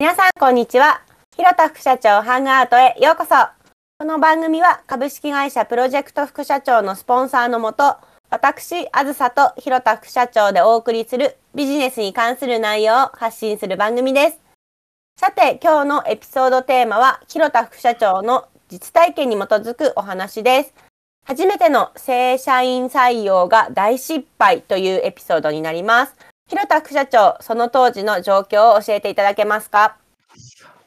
[0.00, 1.02] 皆さん、こんにちは。
[1.36, 3.34] 広田副社長ハングアウトへようこそ。
[3.98, 7.98] この番組は株式会社プロジェクト副社長のスポンサーのもと、
[8.30, 14.38] 私、あずさと広田副社長でお送りするビジネスに関する内容を発信する番組です。
[15.18, 20.72] さて、今日のエピソードテーマは、広田副社長の実体験に基づくお話です。
[21.26, 26.14] 初めての正社員採用が大失敗というエピソードになります。
[26.50, 29.98] 広田副社長、その当時の状況を教えていただけますか？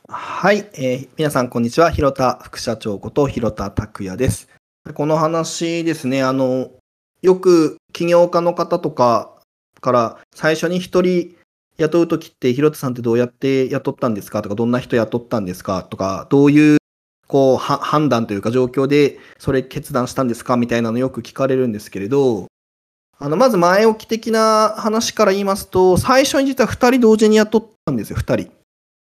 [0.09, 1.90] はい、えー、皆さんこんにちは。
[1.90, 4.49] 広田副社長こと広田拓也です。
[4.94, 6.71] この話ですね、あの、
[7.21, 9.40] よく起業家の方とか
[9.80, 11.34] から最初に一人
[11.77, 14.41] 雇うときって広田さんってどうやって雇ったんですか？
[14.41, 15.84] とか、どんな人雇ったんですか？
[15.84, 16.77] とか、どういう
[17.27, 20.57] こう判断というか状況でそれ決断したんですか？
[20.57, 22.48] みたいなのよく聞かれるんですけれど、
[23.23, 28.52] あの、まず前置き的な話から言いますと、最初に実は2人同時に雇ったんですよ、2人。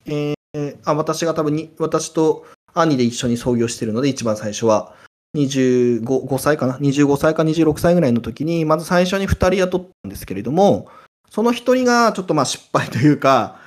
[0.04, 4.94] えー、あ私が多分に、私と兄で一緒に創業してるので、一番最初は。
[5.34, 10.88] 25 5歳かな ?25 歳か26歳ぐらいの時に、まず最初に2人雇ったんですけれども、
[11.30, 13.60] その1人がちょっとまあ失敗というか、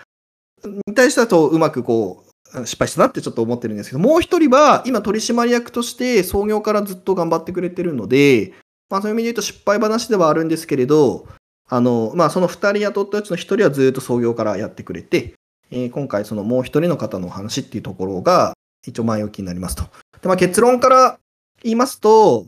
[0.63, 2.23] に対してだとうまくこ
[2.53, 8.53] う、失敗したなってちょっと思ってるんですけど、もう1人は今取締役として創業からずっと頑張ってくれてるので、
[8.89, 11.27] まあそういう意味で言うと失敗話ではあるんですけれど、
[11.67, 15.33] あの、まあその2人雇ったうちの1人はずっと創業からやってくれて、
[15.71, 18.53] えー、今回そのもう1人の方のお話っていうところが
[18.85, 19.83] 一応前置きになりますと。
[20.21, 21.19] で、まあ結論から
[21.63, 22.45] 言いますと、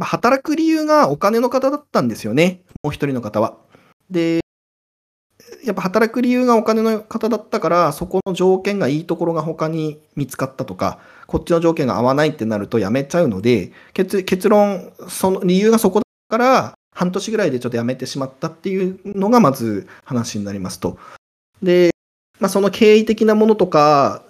[0.00, 2.62] 働く理由がお金の方だったんですよね。
[2.82, 3.58] もう1人の方は。
[4.10, 4.40] で、
[5.64, 20.96] やっぱ働く理由がお金の方だったから、そこの条件がいいところが他に見つかったとか、こっちの条件が合わないってなるとやめちゃうので、結論、その理由がそこだから、半年ぐらいでちょっとやめてしまったっていうのがまず話になりますと。
[21.62, 21.90] で、
[22.38, 24.22] まあ、その経緯的なものとか、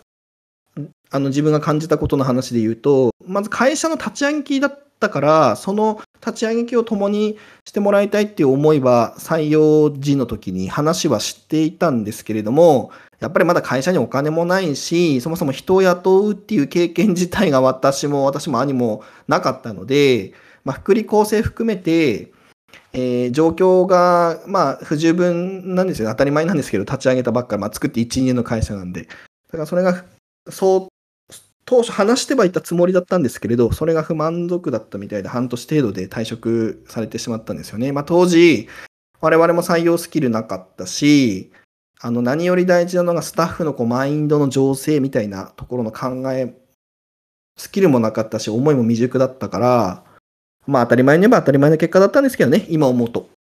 [1.10, 20.32] あの自分が感じたことの話で言うと、まず会社の立ち上げ期だったから、その立ち上げ期を共にしてもらいたいっていう思いは採用時の時に話は知っていたんですけれども、やっぱりまだ会社にお金もないし、そもそも人を雇うっていう経験自体が私も私も兄もなかったので、
[20.64, 22.32] まあ、福利厚生含めて、
[22.94, 26.09] えー、状況が、まあ、不十分なんですよ。
[26.09, 29.03] 当たり前なんですけど、立ち上げたばっかり、まあ、作って1、2年の会社なんで。
[29.03, 29.09] だ
[29.53, 30.04] からそれが、
[30.48, 30.94] そう、
[31.66, 37.92] 当初話してはいたつもりだったんですけれど、それが不満足だったみたいで、半年程度で退職されてしまったんですよね。
[37.92, 38.69] まあ、当時、
[39.20, 41.50] 我々も採用スキルなかったし、
[42.00, 46.54] あの、何より大事なのがスタッフのこうマインドの情勢みたいなところの考え、
[47.56, 50.04] スキルもなかったし、思いも未熟だったから、
[50.66, 53.31] まあ当たり前に言えば当たり前の結果だったんですけどね、今思うと。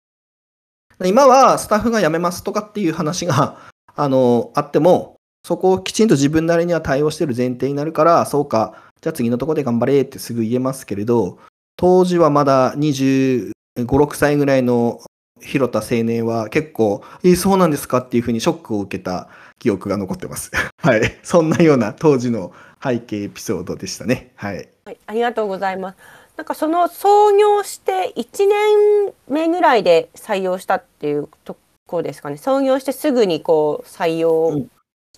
[1.04, 3.58] 今はスタッフが辞めますとかっていう話が、
[3.94, 5.13] あの、あっても、
[5.44, 11.38] そこをきちんと自分なりには対応してる前提になるから、そうか、じゃあ次のとこで頑張れってすぐ言えますけれど、
[11.76, 15.00] 当時はまだ25、6歳ぐらいの
[15.42, 19.28] 広田青年は結構、えー、そうなんですかっていうふうにショックを受けた
[19.58, 20.50] 記憶が残ってます。
[20.80, 21.18] はい。
[21.22, 24.32] そんなような当時の背景エピソードでしたね。
[24.36, 24.68] はい。
[24.86, 25.98] はい、ありがとうございます。
[26.36, 31.56] なんかその創業して1年目ぐらいで採用したっていうと
[31.86, 32.38] ころですかね。
[32.38, 34.68] 創業してすぐにこう採用し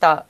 [0.01, 0.27] た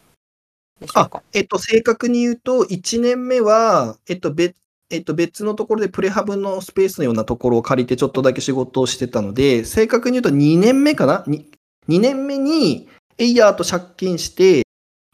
[0.81, 1.23] でしょうか？
[1.33, 4.55] えっと、正確に言うと、1年目は、えっと、別
[4.89, 11.45] えっと、別のところでプレハブのスペースのようなところを借りてちょっとだけ仕事をしてたので、正確に言うと2年目かな？2,
[11.89, 12.89] ?2 年目に
[13.19, 14.63] エイヤーと借金して、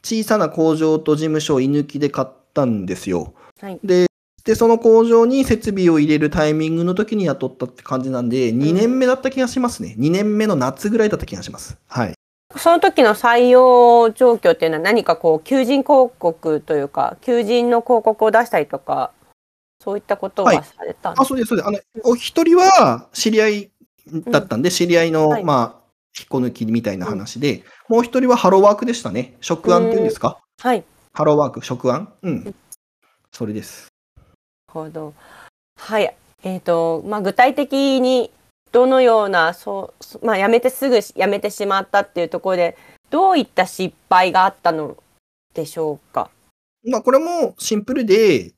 [0.05, 3.33] 小さな工場と事務所を居抜きで買ったんですよ。
[3.61, 4.09] はい、で、
[4.45, 9.95] で、その工場に設備を入れるタイミングの時に雇ったって感じなんで、2年目だった気がしますね。
[9.99, 11.79] 2年目の夏ぐらいだった気がします。
[11.87, 12.15] はい。
[12.57, 19.13] その時の採用状況っていうのは何かこう、求人広告というか、求人の広告を出したりとか、
[19.81, 21.69] そういったことはされたんですか、はい、あそうです、そうです。
[21.69, 23.71] あの、お一人は知り合い
[24.31, 25.83] だったんで、うん、知り合いの、はい、まあ、
[26.19, 29.37] 引っこ抜きみたいな話で、うん、もう一人はハローワークでしたね。
[29.41, 30.39] 職案っていうんですか？
[30.61, 30.85] はい。
[31.13, 32.55] ハローワーク、職案うん。
[33.33, 33.89] それです。
[34.17, 34.29] なる
[34.69, 35.15] ほど。
[35.79, 36.15] はい。
[36.45, 38.31] えっ、ー、と、まあ、具体的に
[38.73, 39.93] どのような、そ
[40.23, 42.77] う、まあ、辞めてすぐ辞めてしまったっていうところで、
[43.11, 44.97] どういった失敗があったの？
[45.55, 46.31] でしょうか？
[46.85, 48.53] まあ、これもシンプルで、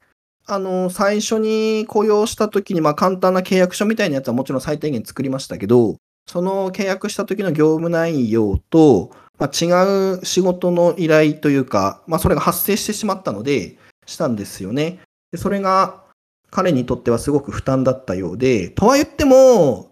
[0.47, 5.97] あの、最初に雇用した時に、まあ簡単な契約書みたいなやつはもちろん最低限作りましたけど、
[6.27, 13.77] その契約した時の業務内容と、まあ、違う仕事の依頼というか、まあそれが発生してしまったので、
[14.07, 15.01] したんですよね。
[15.33, 16.05] でそれが
[16.51, 19.91] 彼にとってはすごく負担だったようで、とは言っても、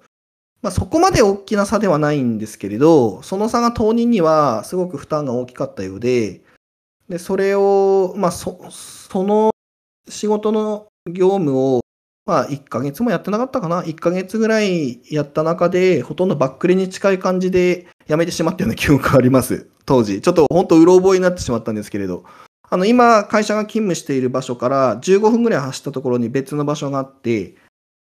[0.62, 6.40] まあ、そこまで大きな差ではないんですけれど、その差が当人にはすごく負担が大きかったようで、
[7.08, 9.50] で、それを、まあ、そ、その
[10.08, 11.80] 仕事の業務を、
[12.24, 19.68] まあ、1ヶ月もやってなかったかな？1ヶ月ぐらいやった中で、ほとんどバックレに近い感じで辞めてしまったような記憶があります。
[19.84, 20.20] 当時。
[20.20, 22.22] ちょっと本当うろ覚えになってしまったんですけれど。
[22.70, 27.56] あの、今、会社が勤務している場所から15分ぐらい走ったところに別の場所があって、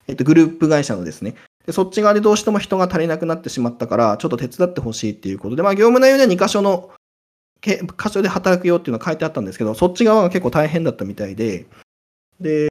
[0.06, 1.34] えっと、グループ会社のですね。
[1.68, 6.88] でそっち側でどうしても人が足りなくなってしまったから、ちょっと手伝ってほしいっていうことで、まあ、業務内容では2箇所の、
[7.60, 7.78] 箇
[8.10, 11.66] 所で働くよっていうのは書いてあったんですけど、そっち側が結構大変だったみたいで、
[12.40, 12.70] で、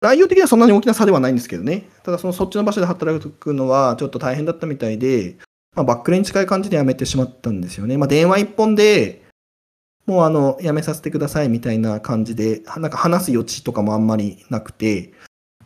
[0.00, 1.88] 内容的にはそんなに大きな差ではないんですけどね。
[2.02, 5.36] ただそのそっちの場所で働くのはちょっと大変だったみたいで、
[5.76, 7.96] まあ、バックレに近い感じで辞めてしまったんですよね。
[7.96, 9.22] まあ、電話一本で
[10.06, 15.12] もうあの、辞めさせてくださいみたいな感じで、なんか話す余地とかもあんまりなくて、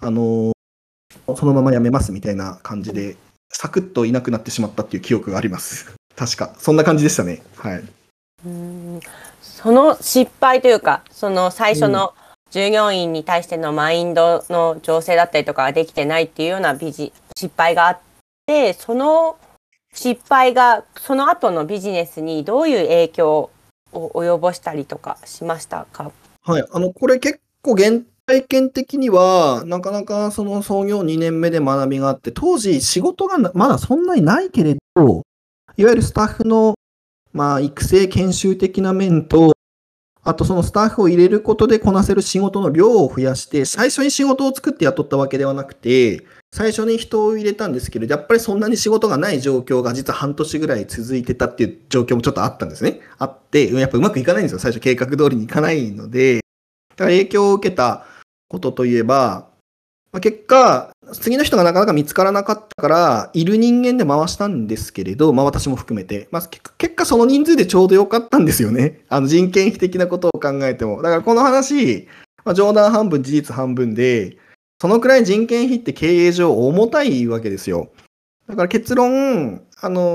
[0.00, 0.53] あの
[1.36, 3.16] そのまま辞めますみたいな感じで、
[3.50, 5.94] サクッといなくなってしまったっていう記憶があります。
[6.16, 6.54] 確か。
[6.58, 7.42] そんな感じでしたね。
[7.56, 7.84] はい。
[8.46, 9.00] うん
[9.40, 12.14] その失敗というか、その最初の
[12.50, 17.98] 従業員に対してのマインドの調整だったりとかができてないっていうようなビジ失敗があっ
[18.46, 19.38] て、その
[19.94, 23.50] 失敗がその後のビジネスにどういう影響
[23.92, 26.12] を及ぼしたりとかしましたか？
[26.42, 35.22] はい、あの、これ結構原体験的には、なかなかその創業2年目で学びがあって、当時仕事がまだそんなにないけれど、
[35.76, 36.74] いわゆるスタッフの、
[37.32, 39.52] まあ、育成研修的な面と、
[40.22, 53.00] あとそのスタッフを入れることでこなせる仕事の量を増やして、最初に仕事を作って雇ったわけではなくて、最初に人を入れたんですけど、やっぱりそんなに仕事がない状況が実は半年ぐらい続いてたっていう状況もちょっとあったんですね。
[53.18, 54.58] あって、やっぱうまくいかないんですよ。
[54.60, 56.36] 最初計画通りにいかないので、
[56.96, 58.06] だから影響を受けた
[58.54, 59.48] ことといえば、
[60.12, 66.42] まあ、結果、次の人がなかなか見つからなかったから、いる人間で回したんですけれど、まあ私も含めて、まあ、
[66.78, 69.04] 結果その人数でちょうどよかったんですよね。
[69.10, 71.02] あの人件費的なことを考えても。
[71.02, 72.06] だからこの話、
[72.44, 74.38] まあ、冗談半分、事実半分で、
[74.80, 77.90] そのくらい人件費って経営上重たいわけですよ。
[78.48, 80.14] だから結論、あの、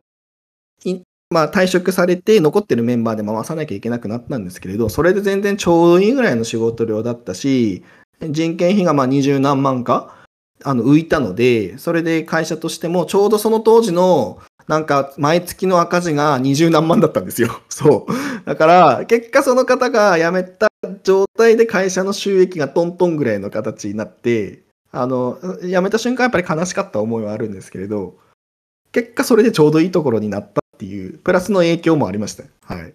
[1.30, 7.84] まあ退職されて残ってるメンバーで回さなきゃいけなくなったんですけれど、それで全然ちょうどいいぐらいの仕事量だったし、
[8.22, 10.16] 人件費がまあ20何万か
[10.64, 17.62] あの浮いたので、それで会社としてもちょうどその当時のなんか毎月の赤字が20何万だったんですよ。
[17.70, 18.46] そう。
[18.46, 20.70] だから結果その方が辞めた
[21.04, 28.16] 状態で会社の収益がトントンぐらいの形になって、あの、辞めた瞬間やっぱり悲しかった思いはあるんですけれど、
[28.92, 32.44] 結果それでちょうどいいところになったっていう、プラスの影響もありました。
[32.64, 32.94] はい。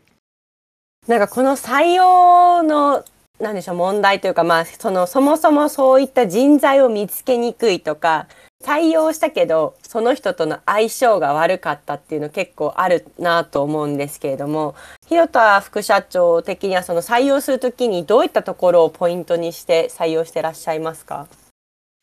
[1.07, 3.05] なんかこの採用の
[3.41, 8.29] なんでしょう問題というかまあそのそもそもそういった人材を見つけにくいとか
[8.63, 14.77] 採用したけどその人との相性が悪かったっていうの結構あるなと思うんですけれども
[15.09, 21.27] 広田副社長的にはその採用するときにどういったところをポイントにして採用してらっしゃいますか？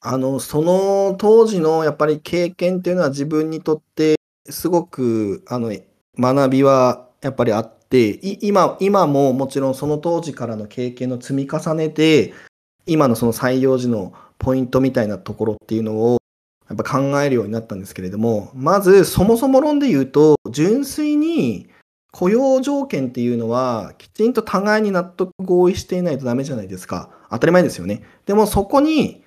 [0.02, 4.16] あのその当時のやっぱり経験っていうのは自分にとって
[4.50, 5.72] すごくあの
[6.20, 12.34] 学びはやっぱりあって、今、今ももちろんその当時からの経験の積み重ねで、
[12.86, 16.18] 今のその採用時のポイントみたいなところっていうのを
[16.68, 21.68] やっぱ考えるようになったんですけれども、まずそもそも論で言うと、純粋に
[22.12, 27.10] 雇用条件っていうのはきちんと互いに納得合意していないとダメじゃないですか。
[27.30, 28.04] 当たり前ですよね。
[28.26, 29.24] でもそこに、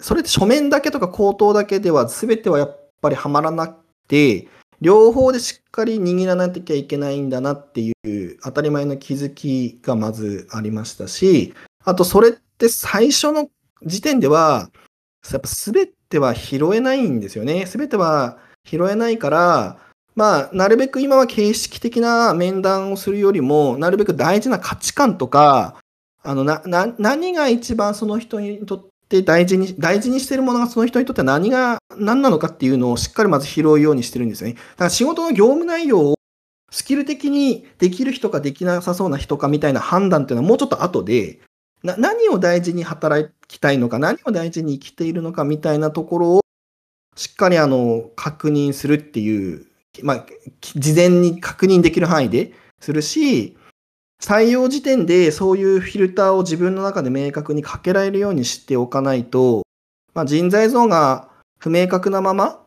[0.00, 3.76] それって書面だけとか口頭だけでは全てはやっぱりはまらなく
[4.08, 4.48] て、
[4.84, 13.48] 両方でしっかり握らなきゃいけないんだなっていう当たり前の気づきがまずありましたし、あとそれって最初の
[13.82, 14.68] 時点では、
[15.32, 17.64] やっぱ全ては拾えないんですよね。
[17.64, 18.36] 全ては
[18.66, 19.78] 拾えないから、
[20.14, 25.76] まあ、なるべく今は形式的な面談をするよりも、なるべく大事な価値観とか、
[26.22, 34.54] あのなな何が一番その人にとっで大事に、大事にしてるものがその人にとって何が、何なのかっていうのをしっかりまず拾うようにしてるんですよね。
[34.54, 36.14] だから仕事の業務内容を
[36.70, 41.40] スキル的にできる人かできなさそうな人かみたいな判断っていうのはもうちょっと後で、
[41.82, 46.40] な何を大事に働きたいのか、何を大事に生きているのかみたいなところを
[47.14, 49.66] しっかりあの確認するっていう、
[50.02, 50.26] まあ、
[50.60, 53.56] 事前に確認できる範囲でするし、
[54.24, 59.64] 採用時点でそういうフィルターを自分の中で明確にかけられるようにしておかないと、
[60.14, 61.28] まあ、人材像が
[61.58, 62.64] 不明確なまま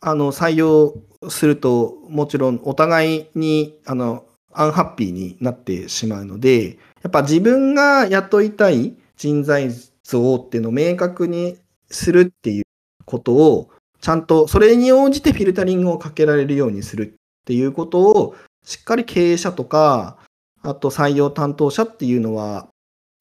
[0.00, 0.94] あの採用
[1.28, 9.70] するともちろんお互いにあのアンハッピーになってしまうのでやっぱ自分が雇いたい人材
[10.04, 11.58] 像っていうのを明確に
[11.90, 12.64] するっていう
[13.06, 20.18] ことをちゃんとそれに応じてフィルタリングをかけられるようにするっていうことを、しっかり経営者とか、
[20.62, 22.68] あと採用担当者っていうのは、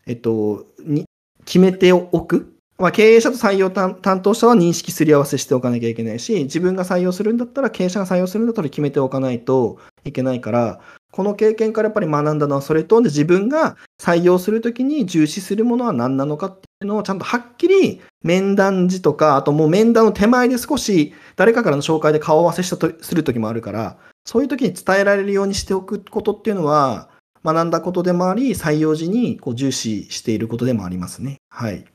[0.06, 1.06] えっと、に
[1.46, 2.56] 決めておく。
[2.78, 10.80] まあ、経営者と採用担当者は認識すり合わせしておかなきゃいけないし、自分が採用するんだったら、経営者が採用するんだったら決めておかないといけないから、
[11.12, 27.10] この経験からやっぱり学んだのはそれと、で自分が採用するときに重視するものは何なのかっていうのをちゃんとはっきり面談時とか、あともう面談の手前で少し誰かからの紹介で顔合わせしたとするときもあるから、そういうときに伝えられるようにしておくことっていうのは、
[27.44, 31.38] 学んだことでもあり、採用時にこう重視していることでもありますね。
[31.50, 31.86] はい。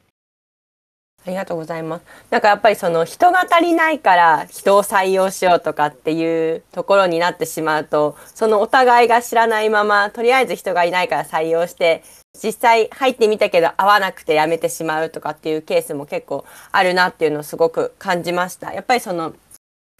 [1.26, 2.02] ありがとうございます。
[2.30, 12.02] なんかやっぱりその人が足りないから人を採用しようとかっていうところになってしまうと、そのお互いが知らないまま、とりあえず人がいないから採用して、
[12.42, 18.74] 実際入ってみたけど合わなくて辞めてしまうとかっていうケースも結構あるなっていうのをすごく感じました。
[18.74, 19.34] やっぱりその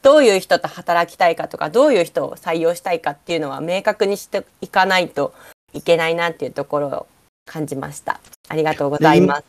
[0.05, 5.33] どういう人と働きたいかとかどういう人を採用したいかっていうのは明確にしていかないと
[5.73, 7.07] いけないなっていうところを
[7.47, 8.21] 感じました。
[8.49, 9.45] ありがとうございます。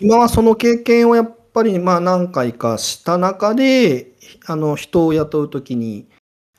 [0.00, 4.12] 今はその経験をやっぱりまあ何回かした中で、
[4.46, 6.06] あの人を雇うときに、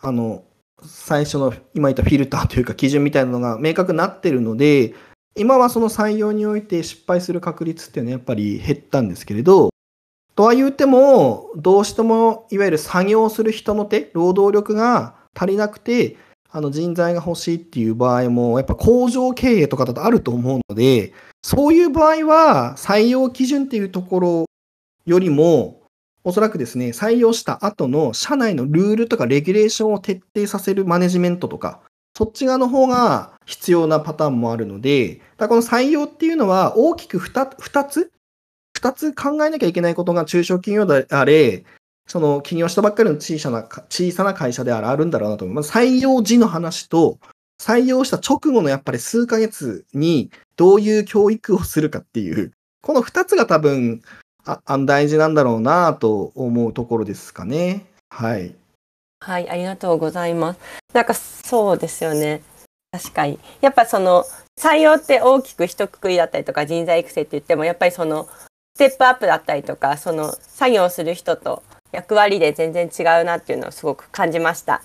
[0.01, 0.43] あの、
[0.83, 4.93] 最初の今言ったフィルターというか基準みたいなのが明確になってるので、
[5.37, 9.69] 今はその採用において失敗する確率っていうのはやっぱり減ったんですけれど、
[10.37, 16.15] とは言っても、どうしてもいわゆる作業する人の手、労働力が足りなくて、
[16.51, 24.45] あの人材が欲しいっていう場合も、やっぱ工場経営とかだとあると思うので、そういう場合は採用基準っていうところ
[25.07, 25.81] よりも、
[26.23, 31.79] おそらくですね、採用した後の社内のルールとかレギュレーションを徹底させるマネジメントとか、
[32.15, 38.11] そっち側の方が必要なパターンもあるので、だこの採用っていうのは大きく 2, 2つ、
[38.77, 41.63] 2つ考えなきゃいけないことが中小企業であれ、
[42.07, 45.71] その起業したばっかりの小さな小さな会社であるんだろうなと思います。
[45.71, 47.19] 採用時の話と、
[47.61, 54.01] 採用した直後のやっぱり数ヶ月にどういう教育をするかっていう、この2つが多分
[54.45, 57.85] あ大事なんだろうなと思うところですかね。
[58.09, 58.55] はい。
[59.19, 60.59] はい、ありがとうございます。
[60.93, 62.41] なんかそうですよね。
[62.91, 63.39] 確かに。
[63.59, 64.23] やっぱその
[64.57, 68.29] 採用って大きく一括りだったりとか人材育成って言ってもやっぱりその
[68.77, 74.81] テップアップだったりとかその作業する人と役割で全然違うなっていうのをすごく感じました。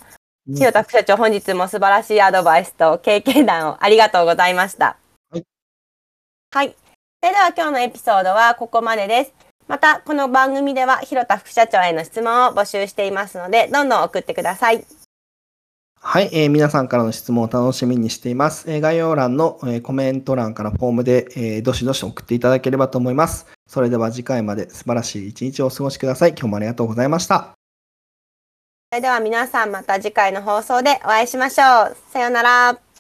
[0.47, 4.97] 清田副社長、本日も素晴らしいアドバイスと経験談をありがとうございました。
[5.31, 5.45] はい。
[6.51, 6.75] はい。
[7.23, 9.33] それでは今日のエピソードはここまでです。
[9.69, 14.85] また、この番組では広田副社長への質問を募集していますので、どんどん送ってください。
[16.05, 18.69] はい、えー、皆さんからの質問を楽しみにしています。
[18.69, 23.47] えー、概要欄の、えー、コメント欄からフォームで、えー、どしどし送っていただければと思います。
[23.69, 26.31] それでは次回まで素晴らしい一日をお過ごしください。
[26.31, 27.53] 今日もありがとうございました。
[28.91, 31.97] それでは皆さんまた次回の放送でお会いしましょう。
[32.13, 32.92] さようなら。